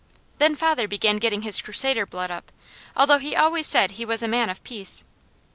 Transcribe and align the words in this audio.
Then 0.39 0.55
father 0.55 0.87
began 0.87 1.17
getting 1.17 1.43
his 1.43 1.61
Crusader 1.61 2.07
blood 2.07 2.31
up, 2.31 2.51
although 2.95 3.19
he 3.19 3.35
always 3.35 3.67
said 3.67 3.91
he 3.91 4.03
was 4.03 4.23
a 4.23 4.27
man 4.27 4.49
of 4.49 4.63
peace. 4.63 5.03